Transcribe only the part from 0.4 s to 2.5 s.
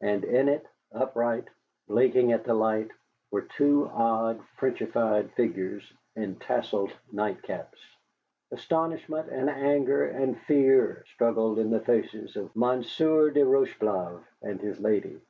it, upright, blinking at